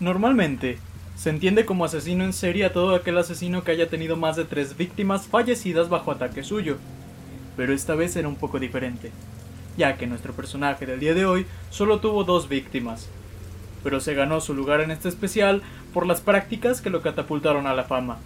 [0.00, 0.78] Normalmente,
[1.16, 4.44] se entiende como asesino en serie a todo aquel asesino que haya tenido más de
[4.44, 6.76] tres víctimas fallecidas bajo ataque suyo,
[7.56, 9.10] pero esta vez era un poco diferente,
[9.76, 13.08] ya que nuestro personaje del día de hoy solo tuvo dos víctimas,
[13.82, 15.62] pero se ganó su lugar en este especial
[15.92, 18.18] por las prácticas que lo catapultaron a la fama.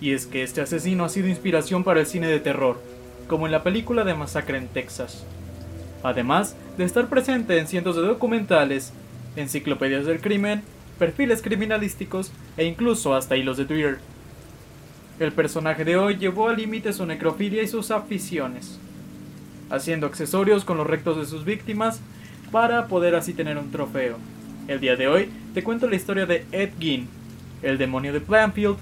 [0.00, 2.80] Y es que este asesino ha sido inspiración para el cine de terror,
[3.28, 5.26] como en la película de Masacre en Texas.
[6.02, 8.94] Además de estar presente en cientos de documentales,
[9.36, 10.62] enciclopedias del crimen
[10.98, 13.98] perfiles criminalísticos e incluso hasta hilos de Twitter.
[15.18, 18.78] El personaje de hoy llevó al límite su necrofilia y sus aficiones,
[19.70, 22.00] haciendo accesorios con los rectos de sus víctimas
[22.50, 24.18] para poder así tener un trofeo.
[24.68, 27.08] El día de hoy te cuento la historia de Ed Gein,
[27.62, 28.76] el demonio de Planfield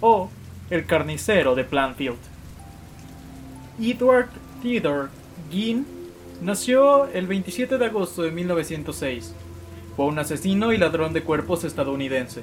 [0.00, 0.30] o
[0.70, 2.18] el carnicero de Planfield.
[3.80, 4.28] Edward
[4.62, 5.08] Theodore
[5.50, 5.86] Gein
[6.42, 9.34] nació el 27 de agosto de 1906
[10.06, 12.42] un asesino y ladrón de cuerpos estadounidense.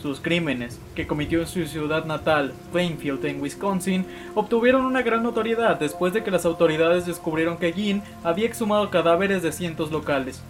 [0.00, 5.80] Sus crímenes, que cometió en su ciudad natal, Plainfield, en Wisconsin, obtuvieron una gran notoriedad
[5.80, 10.42] después de que las autoridades descubrieron que Ginn había exhumado cadáveres de cientos locales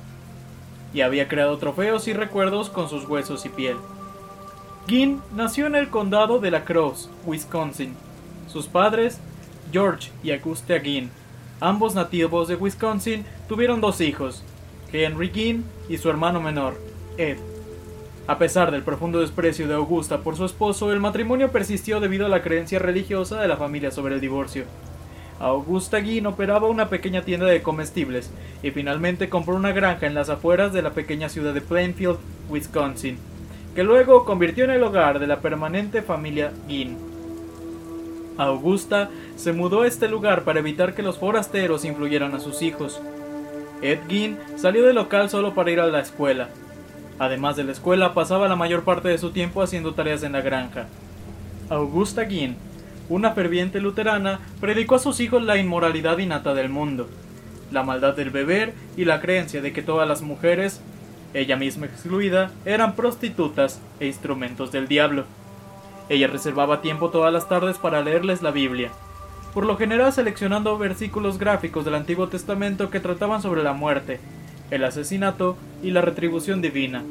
[0.93, 3.77] y había creado trofeos y recuerdos con sus huesos y piel.
[4.87, 7.95] Ginn nació en el condado de La Crosse, Wisconsin.
[8.49, 9.19] Sus padres,
[9.73, 11.11] George y Augusta Ginn,
[11.61, 14.45] ambos nativos de Wisconsin, tuvieron dos hijos,
[15.03, 16.75] Henry Ginn y su hermano menor,
[17.19, 17.39] Ed.
[18.27, 22.29] A pesar del profundo desprecio de Augusta por su esposo, el matrimonio persistió debido a
[22.31, 24.65] la creencia religiosa de la familia sobre el divorcio.
[25.41, 28.31] Augusta Ginn operaba una pequeña tienda de comestibles
[28.63, 33.19] y finalmente compró una granja en las afueras de la pequeña ciudad de Plainfield, Wisconsin,
[33.75, 36.97] que luego convirtió en el hogar de la permanente familia Ginn.
[38.39, 43.01] Augusta se mudó a este lugar para evitar que los forasteros influyeran a sus hijos.
[43.85, 46.49] Ed Gein salió del local solo para ir a la escuela.
[47.19, 50.41] Además de la escuela, pasaba la mayor parte de su tiempo haciendo tareas en la
[50.41, 50.87] granja.
[51.69, 52.57] Augusta Gein,
[53.11, 57.11] una ferviente luterana, predicó a sus hijos la inmoralidad innata del mundo,
[57.71, 60.81] la maldad del beber y la creencia de que todas las mujeres,
[61.35, 65.27] ella misma excluida, eran prostitutas e instrumentos del diablo.
[66.09, 68.93] Ella reservaba tiempo todas las tardes para leerles la Biblia,
[69.55, 74.19] por lo general seleccionando versículos gráficos del Antiguo Testamento que trataban sobre la muerte,
[74.73, 77.05] el asesinato y la retribución divina.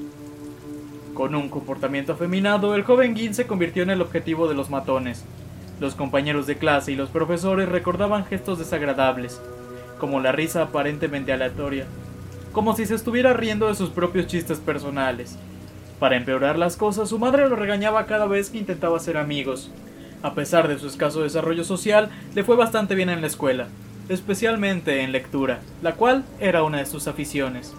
[1.13, 5.23] Con un comportamiento afeminado, el joven Gin se convirtió en el objetivo de los matones.
[5.79, 9.41] Los compañeros de clase y los profesores recordaban gestos desagradables,
[9.97, 11.85] como la risa aparentemente aleatoria,
[12.51, 15.37] como si se estuviera riendo de sus propios chistes personales.
[15.97, 19.71] Para empeorar las cosas, su madre lo regañaba cada vez que intentaba ser amigos,
[20.23, 23.67] a pesar de su escaso desarrollo social, le fue bastante bien en la escuela,
[24.09, 27.73] especialmente en lectura, la cual era una de sus aficiones.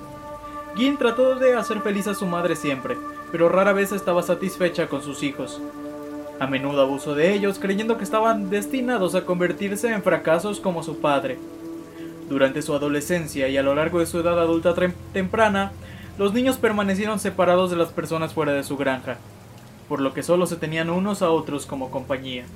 [0.77, 2.97] Gin trató de hacer feliz a su madre siempre,
[3.33, 5.61] pero rara vez estaba satisfecha con sus hijos.
[6.39, 11.01] A menudo abusó de ellos creyendo que estaban destinados a convertirse en fracasos como su
[11.01, 11.39] padre.
[12.29, 14.75] Durante su adolescencia y a lo largo de su edad adulta
[15.13, 15.73] temprana,
[16.19, 19.17] los niños permanecieron separados de las personas fuera de su granja,
[19.95, 22.47] por lo que solo se tenían unos a otros como compañía.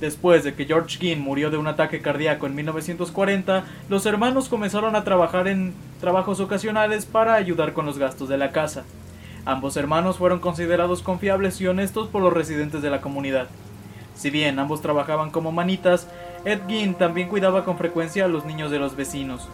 [0.00, 4.96] Después de que George Ginn murió de un ataque cardíaco en 1940, los hermanos comenzaron
[4.96, 8.84] a trabajar en trabajos ocasionales para ayudar con los gastos de la casa.
[9.46, 13.48] Ambos hermanos fueron considerados confiables y honestos por los residentes de la comunidad.
[14.14, 16.06] Si bien ambos trabajaban como manitas,
[16.44, 19.48] Ed Ginn también cuidaba con frecuencia a los niños de los vecinos.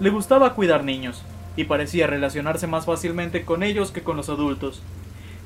[0.00, 1.22] Le gustaba cuidar niños,
[1.54, 4.82] y parecía relacionarse más fácilmente con ellos que con los adultos.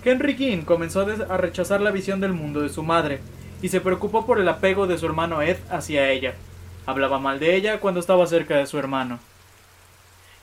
[0.05, 3.21] Henry King comenzó a rechazar la visión del mundo de su madre,
[3.61, 6.35] y se preocupó por el apego de su hermano Ed hacia ella.
[6.87, 9.19] Hablaba mal de ella cuando estaba cerca de su hermano.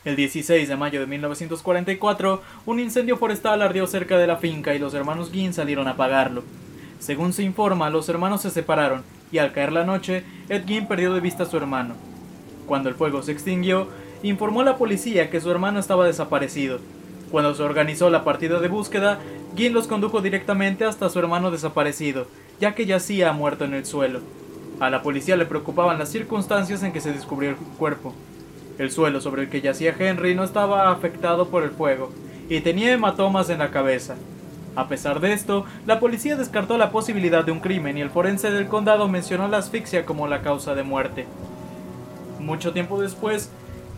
[0.03, 4.79] El 16 de mayo de 1944, un incendio forestal ardió cerca de la finca y
[4.79, 6.43] los hermanos Ginn salieron a apagarlo.
[6.99, 11.13] Según se informa, los hermanos se separaron y al caer la noche, Ed Ginn perdió
[11.13, 11.95] de vista a su hermano.
[12.67, 13.87] Cuando el fuego se extinguió,
[14.21, 16.79] informó a la policía que su hermano estaba desaparecido.
[17.31, 19.19] Cuando se organizó la partida de búsqueda,
[19.55, 22.27] Gin los condujo directamente hasta su hermano desaparecido,
[22.59, 24.19] ya que yacía muerto en el suelo.
[24.81, 28.13] A la policía le preocupaban las circunstancias en que se descubrió el cuerpo.
[28.77, 32.11] El suelo sobre el que yacía Henry no estaba afectado por el fuego,
[32.49, 34.15] y tenía hematomas en la cabeza.
[34.75, 38.51] A pesar de esto, la policía descartó la posibilidad de un crimen y el forense
[38.51, 41.25] del condado mencionó la asfixia como la causa de muerte.
[42.39, 43.49] Mucho tiempo después,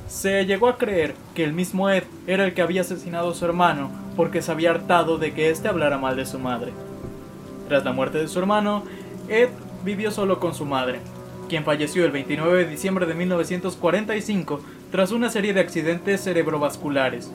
[0.08, 3.46] se llegó a creer que el mismo Ed era el que había asesinado a su
[3.46, 6.72] hermano porque se había hartado de que éste hablara mal de su madre.
[7.68, 8.84] Tras la muerte de su hermano,
[9.28, 9.50] Ed
[9.84, 11.00] vivió solo con su madre,
[11.50, 14.62] quien falleció el 29 de diciembre de 1945
[14.92, 17.32] tras una serie de accidentes cerebrovasculares.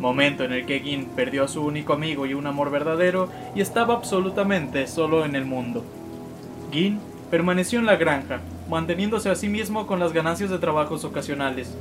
[0.00, 3.60] momento en el que Gin perdió a su único amigo y un amor verdadero y
[3.60, 5.84] estaba absolutamente solo en el mundo.
[6.70, 7.00] Gin
[7.32, 8.40] permaneció en la granja,
[8.70, 11.76] manteniéndose a sí mismo con las ganancias de trabajos ocasionales.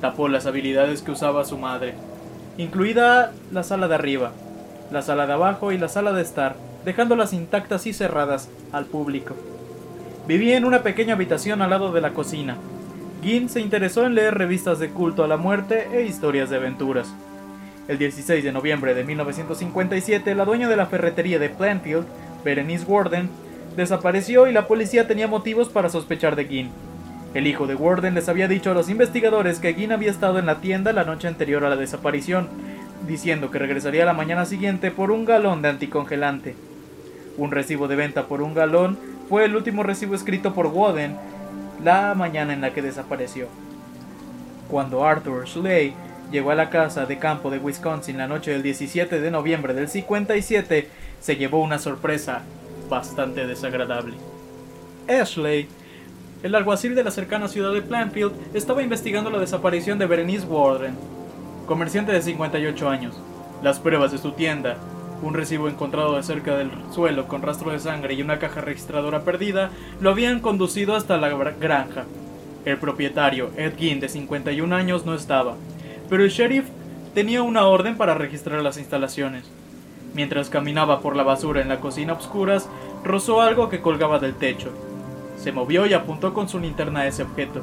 [0.00, 1.94] Tapó las habilidades que usaba su madre,
[2.58, 4.32] incluida la sala de arriba,
[4.90, 9.34] la sala de abajo y la sala de estar, dejándolas intactas y cerradas al público.
[10.26, 12.56] Vivía en una pequeña habitación al lado de la cocina.
[13.22, 17.08] Gin se interesó en leer revistas de culto a la muerte e historias de aventuras.
[17.88, 22.04] El 16 de noviembre de 1957, la dueña de la ferretería de Planfield,
[22.44, 23.30] Berenice Warden,
[23.76, 26.70] desapareció y la policía tenía motivos para sospechar de Gin.
[27.36, 30.46] El hijo de Warden les había dicho a los investigadores que Gin había estado en
[30.46, 32.48] la tienda la noche anterior a la desaparición,
[33.06, 36.54] diciendo que regresaría la mañana siguiente por un galón de anticongelante.
[37.36, 38.98] Un recibo de venta por un galón
[39.28, 41.14] fue el último recibo escrito por Warden
[41.84, 43.48] la mañana en la que desapareció.
[44.70, 45.92] Cuando Arthur Schley
[46.32, 49.88] llegó a la casa de campo de Wisconsin la noche del 17 de noviembre del
[49.88, 50.88] 57,
[51.20, 52.40] se llevó una sorpresa
[52.88, 54.14] bastante desagradable.
[55.06, 55.68] Ashley,
[56.46, 60.94] el alguacil de la cercana ciudad de Plainfield, estaba investigando la desaparición de Berenice Warden,
[61.66, 63.20] comerciante de 58 años.
[63.64, 64.76] Las pruebas de su tienda,
[65.22, 69.22] un recibo encontrado de cerca del suelo con rastro de sangre y una caja registradora
[69.22, 69.70] perdida,
[70.00, 72.04] lo habían conducido hasta la granja.
[72.64, 75.56] El propietario, Ed Gein, de 51 años, no estaba,
[76.08, 76.66] pero el sheriff
[77.12, 79.50] tenía una orden para registrar las instalaciones.
[80.14, 82.68] Mientras caminaba por la basura en la cocina a obscuras,
[83.02, 84.70] rozó algo que colgaba del techo.
[85.36, 87.62] Se movió y apuntó con su linterna a ese objeto.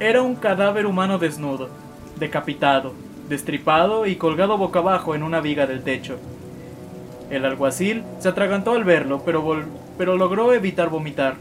[0.00, 1.68] Era un cadáver humano desnudo,
[2.16, 2.92] decapitado,
[3.28, 6.18] destripado y colgado boca abajo en una viga del techo.
[7.30, 9.62] El alguacil se atragantó al verlo, pero,
[9.98, 11.34] pero logró evitar vomitar.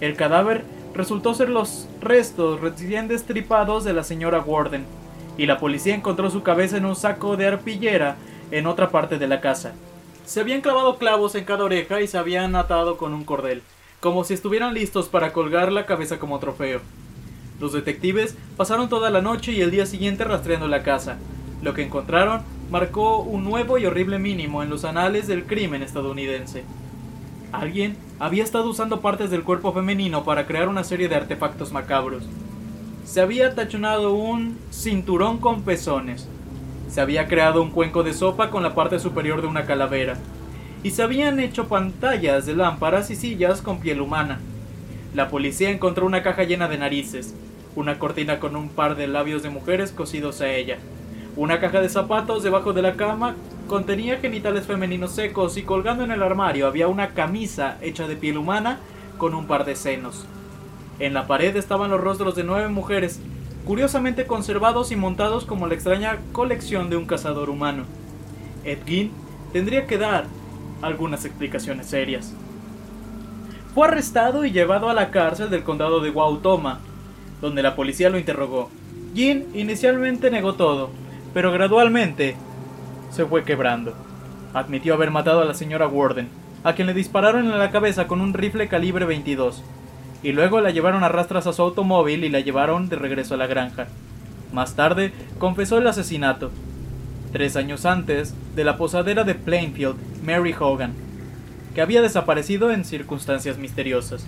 [0.00, 4.84] El cadáver resultó ser los restos recién destripados de la señora Warden,
[5.36, 8.16] y la policía encontró su cabeza en un saco de arpillera
[8.50, 9.72] en otra parte de la casa.
[10.24, 13.62] Se habían clavado clavos en cada oreja y se habían atado con un cordel,
[14.00, 16.80] como si estuvieran listos para colgar la cabeza como trofeo.
[17.60, 21.18] Los detectives pasaron toda la noche y el día siguiente rastreando la casa.
[21.62, 26.64] Lo que encontraron marcó un nuevo y horrible mínimo en los anales del crimen estadounidense.
[27.52, 32.24] Alguien había estado usando partes del cuerpo femenino para crear una serie de artefactos macabros.
[33.04, 36.28] Se había tachonado un cinturón con pezones,
[36.88, 40.18] se había creado un cuenco de sopa con la parte superior de una calavera.
[40.82, 44.40] Y se habían hecho pantallas de lámparas y sillas con piel humana.
[45.14, 47.34] La policía encontró una caja llena de narices,
[47.74, 50.78] una cortina con un par de labios de mujeres cosidos a ella.
[51.36, 53.34] Una caja de zapatos debajo de la cama
[53.66, 58.38] contenía genitales femeninos secos y colgando en el armario había una camisa hecha de piel
[58.38, 58.78] humana
[59.18, 60.26] con un par de senos.
[60.98, 63.20] En la pared estaban los rostros de nueve mujeres
[63.66, 67.84] curiosamente conservados y montados como la extraña colección de un cazador humano.
[68.64, 68.78] Ed
[69.52, 70.26] tendría que dar
[70.82, 72.34] algunas explicaciones serias.
[73.74, 76.80] Fue arrestado y llevado a la cárcel del condado de Wautoma,
[77.40, 78.70] donde la policía lo interrogó.
[79.14, 80.90] Gin inicialmente negó todo,
[81.34, 82.36] pero gradualmente
[83.10, 83.94] se fue quebrando.
[84.54, 86.28] Admitió haber matado a la señora Warden,
[86.64, 89.62] a quien le dispararon en la cabeza con un rifle calibre 22
[90.22, 93.36] y luego la llevaron a rastras a su automóvil y la llevaron de regreso a
[93.36, 93.86] la granja.
[94.52, 96.50] Más tarde, confesó el asesinato,
[97.36, 100.94] tres años antes, de la posadera de Plainfield, Mary Hogan,
[101.74, 104.26] que había desaparecido en circunstancias misteriosas.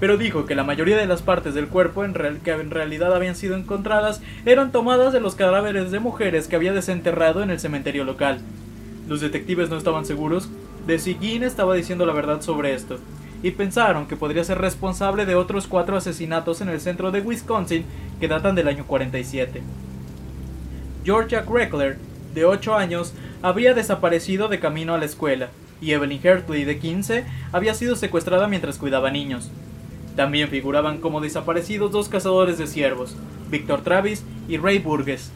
[0.00, 3.36] Pero dijo que la mayoría de las partes del cuerpo en que en realidad habían
[3.36, 8.04] sido encontradas eran tomadas de los cadáveres de mujeres que había desenterrado en el cementerio
[8.04, 8.38] local.
[9.06, 10.48] Los detectives no estaban seguros
[10.86, 13.00] de si Ginn estaba diciendo la verdad sobre esto,
[13.42, 17.84] y pensaron que podría ser responsable de otros cuatro asesinatos en el centro de Wisconsin
[18.18, 19.60] que datan del año 47.
[21.04, 21.98] Georgia Greckler,
[22.34, 25.50] de 8 años, había desaparecido de camino a la escuela,
[25.80, 29.50] y Evelyn Hertley, de 15, había sido secuestrada mientras cuidaba niños.
[30.16, 33.16] También figuraban como desaparecidos dos cazadores de ciervos,
[33.50, 35.30] Victor Travis y Ray Burgess,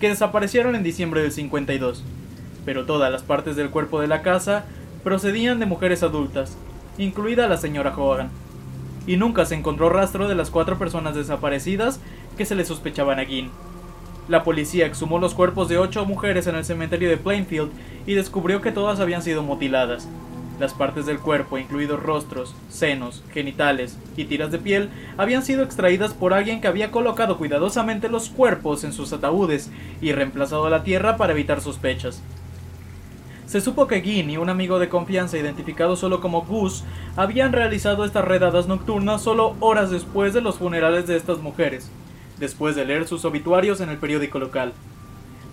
[0.00, 2.02] que desaparecieron en diciembre del 52.
[2.64, 4.64] Pero todas las partes del cuerpo de la casa
[5.02, 6.56] procedían de mujeres adultas,
[6.98, 8.30] incluida la señora Hogan,
[9.06, 12.00] y nunca se encontró rastro de las cuatro personas desaparecidas
[12.36, 13.50] que se le sospechaban a Ginn.
[14.28, 17.72] La policía exhumó los cuerpos de ocho mujeres en el cementerio de Plainfield
[18.06, 20.08] y descubrió que todas habían sido mutiladas.
[20.60, 26.14] Las partes del cuerpo, incluidos rostros, senos, genitales y tiras de piel, habían sido extraídas
[26.14, 31.16] por alguien que había colocado cuidadosamente los cuerpos en sus ataúdes y reemplazado la tierra
[31.16, 32.22] para evitar sospechas.
[33.46, 36.84] Se supo que y un amigo de confianza identificado solo como Gus,
[37.16, 41.90] habían realizado estas redadas nocturnas solo horas después de los funerales de estas mujeres,
[42.42, 44.72] después de leer sus obituarios en el periódico local.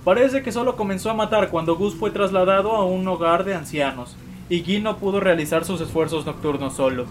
[0.04, 4.18] Parece que solo comenzó a matar cuando Gus fue trasladado a un hogar de ancianos,
[4.50, 7.06] y Gin no pudo realizar sus esfuerzos nocturnos solo.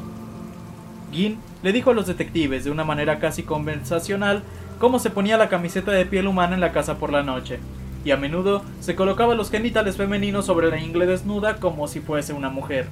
[1.13, 4.43] Gin le dijo a los detectives de una manera casi conversacional
[4.81, 7.61] cómo se ponía la camiseta de piel humana en la casa por la noche,
[8.05, 12.33] y a menudo se colocaba los genitales femeninos sobre la ingle desnuda como si fuese
[12.33, 12.89] una mujer.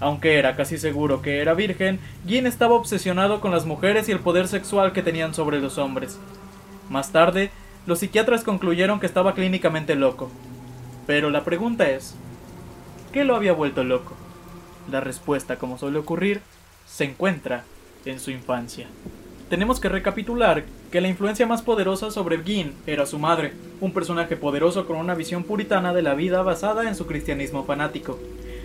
[0.00, 4.20] Aunque era casi seguro que era virgen, Gin estaba obsesionado con las mujeres y el
[4.20, 6.18] poder sexual que tenían sobre los hombres.
[6.90, 7.50] Más tarde,
[7.86, 10.30] los psiquiatras concluyeron que estaba clínicamente loco.
[11.06, 12.14] Pero la pregunta es,
[13.12, 14.14] ¿qué lo había vuelto loco?
[14.90, 16.40] La respuesta, como suele ocurrir,
[16.86, 17.64] se encuentra
[18.04, 18.86] en su infancia.
[19.48, 24.36] Tenemos que recapitular que la influencia más poderosa sobre Gin era su madre, un personaje
[24.36, 28.18] poderoso con una visión puritana de la vida basada en su cristianismo fanático.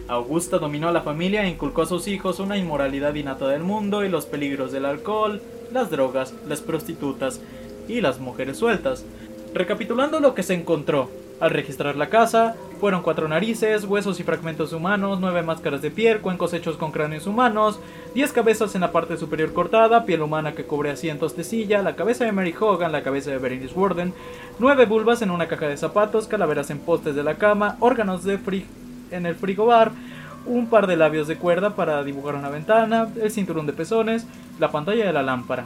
[0.10, 4.04] Augusta dominó a la familia e inculcó a sus hijos una inmoralidad innata del mundo
[4.04, 5.40] y los peligros del alcohol,
[5.72, 7.40] las drogas, las prostitutas
[7.88, 9.06] y las mujeres sueltas.
[9.54, 14.74] Recapitulando lo que se encontró, al registrar la casa, fueron cuatro narices, huesos y fragmentos
[14.74, 17.80] humanos, nueve máscaras de piel, cuencos hechos con cráneos humanos,
[18.16, 21.96] diez cabezas en la parte superior cortada, piel humana que cubre asientos de silla, la
[21.96, 24.14] cabeza de Mary Hogan, la cabeza de Berenice Warden,
[24.58, 28.38] nueve vulvas en una caja de zapatos, calaveras en postes de la cama, órganos de
[29.12, 29.92] en el frigobar,
[30.46, 34.26] un par de labios de cuerda para dibujar una ventana, el cinturón de pezones,
[34.60, 35.66] la pantalla de la lámpara.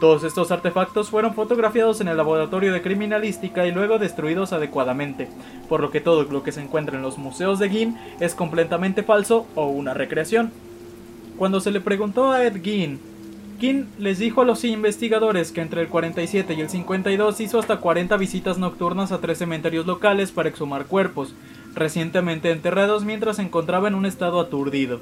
[0.00, 5.28] Todos estos artefactos fueron fotografiados en el laboratorio de criminalística y luego destruidos adecuadamente,
[5.68, 9.02] por lo que todo lo que se encuentra en los museos de Gin es completamente
[9.02, 10.52] falso o una recreación.
[11.38, 13.00] Cuando se le preguntó a Ed Gein,
[13.60, 17.78] Gin les dijo a los investigadores que entre el 47 y el 52 hizo hasta
[17.78, 21.34] 40 visitas nocturnas a tres cementerios locales para exhumar cuerpos,
[21.74, 25.00] recientemente enterrados mientras se encontraba en un estado aturdido.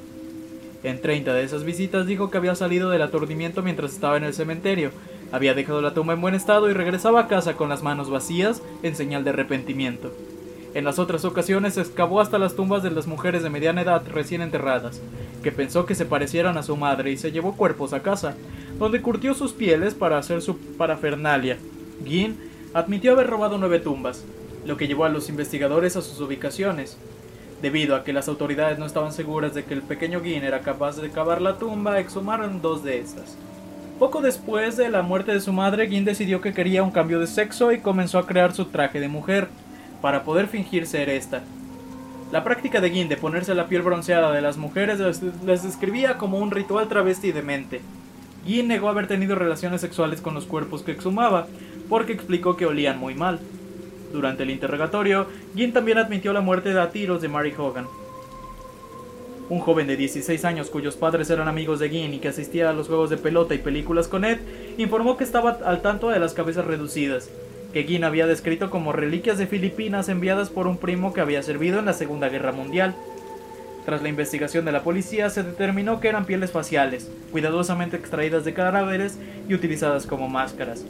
[0.83, 4.33] En 30 de esas visitas dijo que había salido del aturdimiento mientras estaba en el
[4.33, 4.91] cementerio,
[5.31, 8.61] había dejado la tumba en buen estado y regresaba a casa con las manos vacías
[8.83, 10.13] en señal de arrepentimiento.
[10.73, 14.41] En las otras ocasiones excavó hasta las tumbas de las mujeres de mediana edad recién
[14.41, 15.01] enterradas,
[15.41, 18.35] que pensó que se parecieran a su madre y se llevó cuerpos a casa,
[18.77, 21.57] donde curtió sus pieles para hacer su parafernalia.
[22.05, 22.37] Gin
[22.73, 24.25] admitió haber robado nueve tumbas,
[24.65, 26.97] lo que llevó a los investigadores a sus ubicaciones.
[27.61, 30.97] Debido a que las autoridades no estaban seguras de que el pequeño Gin era capaz
[30.97, 33.37] de cavar la tumba, exhumaron dos de estas.
[33.99, 37.27] Poco después de la muerte de su madre, Gin decidió que quería un cambio de
[37.27, 39.47] sexo y comenzó a crear su traje de mujer,
[40.01, 41.43] para poder fingir ser esta.
[42.33, 44.99] La práctica de Gin de ponerse la piel bronceada de las mujeres
[45.45, 47.79] les describía como un ritual travesti demente.
[48.45, 51.47] Gin negó haber tenido relaciones sexuales con los cuerpos que exhumaba,
[51.87, 53.39] porque explicó que olían muy mal.
[54.13, 57.87] Durante el interrogatorio, Gin también admitió la muerte a tiros de Mary Hogan.
[59.49, 62.73] Un joven de 16 años cuyos padres eran amigos de Gin y que asistía a
[62.73, 64.37] los juegos de pelota y películas con Ed,
[64.77, 67.31] informó que estaba al tanto de las cabezas reducidas,
[67.73, 71.79] que Gin había descrito como reliquias de Filipinas enviadas por un primo que había servido
[71.79, 72.93] en la Segunda Guerra Mundial.
[73.83, 78.53] Tras la investigación de la policía se determinó que eran pieles faciales, cuidadosamente extraídas de
[78.53, 79.17] cadáveres
[79.49, 80.85] y utilizadas como máscaras.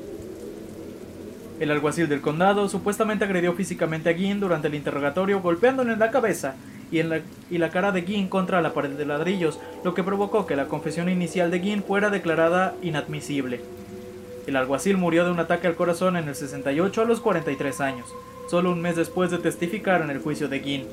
[1.60, 6.12] El alguacil del condado supuestamente agredió físicamente a Gin durante el interrogatorio golpeándole en la
[6.12, 6.56] cabeza
[6.92, 10.04] y, en la, y la cara de Gin contra la pared de ladrillos, lo que
[10.04, 13.62] provocó que la confesión inicial de Gin fuera declarada inadmisible.
[14.48, 18.08] El alguacil murió de un ataque al corazón en el 68 a los 43 años,
[18.50, 20.88] solo un mes después de testificar en el juicio de Gin.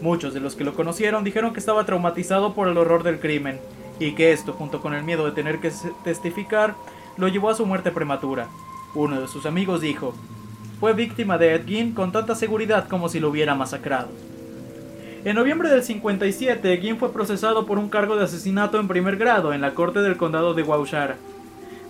[0.00, 3.60] Muchos de los que lo conocieron dijeron que estaba traumatizado por el horror del crimen,
[3.98, 5.70] y que esto, junto con el miedo de tener que
[6.04, 6.74] testificar,
[7.18, 8.48] lo llevó a su muerte prematura.
[8.94, 10.14] Uno de sus amigos dijo,
[10.80, 14.08] fue víctima de Ed Gein con tanta seguridad como si lo hubiera masacrado.
[15.24, 19.52] En noviembre del 57, Gein fue procesado por un cargo de asesinato en primer grado
[19.52, 21.16] en la corte del condado de Waushara,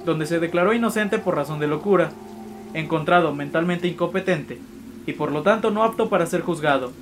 [0.05, 2.11] donde se declaró inocente por razón de locura,
[2.75, 4.59] encontrado mentalmente incompetente
[5.07, 6.93] y por lo tanto no apto para ser juzgado.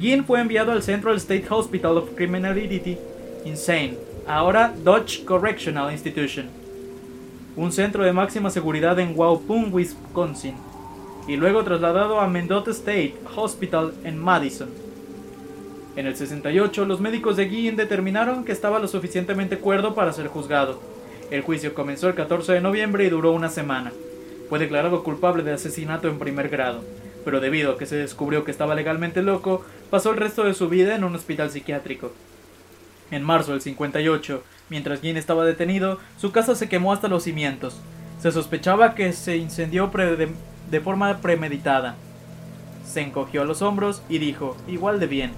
[0.00, 2.98] Gein fue enviado al Central State Hospital of Criminality
[3.44, 6.46] Insane, ahora Dodge Correctional Institution,
[7.58, 10.54] un centro de máxima seguridad en Waupun, Wisconsin,
[11.26, 14.68] y luego trasladado a Mendota State Hospital en Madison.
[15.96, 20.28] En el 68, los médicos de Guillen determinaron que estaba lo suficientemente cuerdo para ser
[20.28, 20.80] juzgado.
[21.32, 23.92] El juicio comenzó el 14 de noviembre y duró una semana.
[24.48, 26.84] Fue declarado culpable de asesinato en primer grado,
[27.24, 30.68] pero debido a que se descubrió que estaba legalmente loco, pasó el resto de su
[30.68, 32.12] vida en un hospital psiquiátrico.
[33.10, 37.80] En marzo del 58, Mientras Gin estaba detenido, su casa se quemó hasta los cimientos.
[38.20, 39.90] Se sospechaba que se incendió
[40.70, 41.94] de, forma premeditada.
[42.84, 45.30] Se encogió a los hombros y dijo, igual de bien.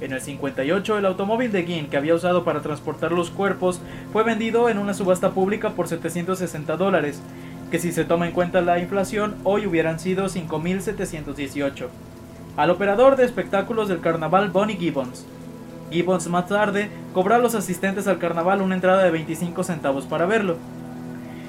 [0.00, 3.80] En el 58, el automóvil de Gin que había usado para transportar los cuerpos
[4.12, 7.20] fue vendido en una subasta pública por 760 dólares,
[7.70, 11.88] que si se toma en cuenta la inflación hoy hubieran sido 5.718.
[12.56, 15.26] Al operador de espectáculos del carnaval Bonnie Gibbons.
[15.90, 20.26] Gibbons más tarde cobró a los asistentes al carnaval una entrada de 25 centavos para
[20.26, 20.56] verlo.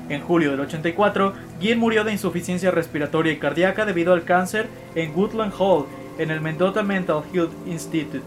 [0.10, 5.16] En julio del 84, Ginn murió de insuficiencia respiratoria y cardíaca debido al cáncer en
[5.16, 5.86] Woodland Hall,
[6.18, 8.26] en el Mendota Mental Health Institute.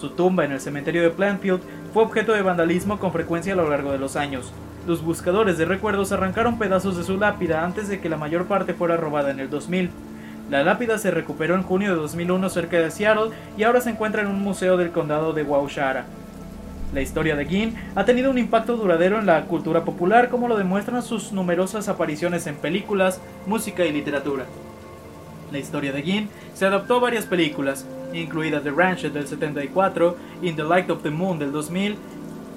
[0.00, 1.60] Su tumba en el cementerio de Plantfield
[1.92, 4.52] fue objeto de vandalismo con frecuencia a lo largo de los años.
[4.86, 8.74] Los buscadores de recuerdos arrancaron pedazos de su lápida antes de que la mayor parte
[8.74, 9.90] fuera robada en el 2000.
[10.52, 14.20] La lápida se recuperó en junio de 2001 cerca de Seattle y ahora se encuentra
[14.20, 16.04] en un museo del condado de Waushara.
[16.92, 20.58] La historia de Ginn ha tenido un impacto duradero en la cultura popular como lo
[20.58, 24.44] demuestran sus numerosas apariciones en películas, música y literatura.
[25.50, 30.54] La historia de Ginn se adaptó a varias películas, incluida The Ranch del 74, In
[30.54, 31.96] the Light of the Moon del 2000,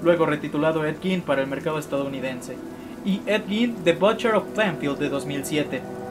[0.02, 2.58] luego retitulado Ed Gein para el mercado estadounidense,
[3.06, 6.05] y Ed Gein The Butcher of Plainfield de 2007.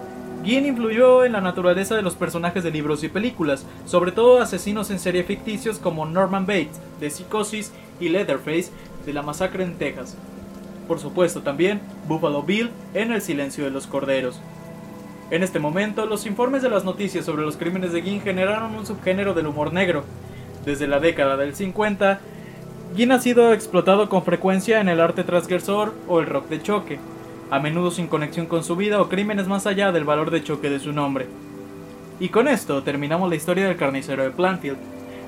[0.45, 4.91] Gein influyó en la naturaleza de los personajes de libros y películas, sobre todo asesinos
[4.91, 8.71] en serie ficticios como Norman Bates, de Psicosis, y Leatherface,
[9.07, 10.15] de la masacre en Texas.
[10.87, 14.39] Por supuesto también Buffalo Bill en El silencio de los corderos.
[15.31, 18.85] En este momento, los informes de las noticias sobre los crímenes de Ginn generaron un
[18.85, 20.03] subgénero del humor negro.
[20.63, 22.19] Desde la década del 50,
[22.95, 26.99] Ginn ha sido explotado con frecuencia en el arte transgresor o el rock de choque,
[27.51, 30.69] a menudo sin conexión con su vida o crímenes más allá del valor de choque
[30.69, 31.27] de su nombre.
[32.19, 34.77] Y con esto terminamos la historia del carnicero de Planfield,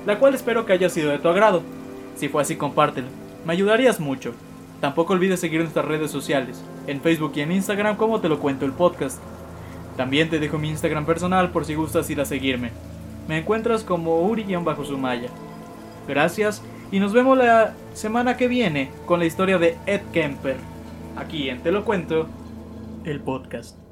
[0.06, 1.62] la cual espero que haya sido de tu agrado.
[2.16, 3.08] Si fue así, compártelo.
[3.44, 4.32] Me ayudarías mucho.
[4.80, 8.64] Tampoco olvides seguir nuestras redes sociales, en Facebook y en Instagram como te lo cuento
[8.64, 9.18] el podcast.
[9.96, 12.70] También te dejo mi Instagram personal por si gustas ir a seguirme.
[13.26, 15.28] Me encuentras como Uri-Sumaya.
[16.06, 20.77] Gracias y nos vemos la semana que viene con la historia de Ed Kemper.
[21.18, 22.28] Aquí en Te lo cuento,
[23.04, 23.87] el podcast.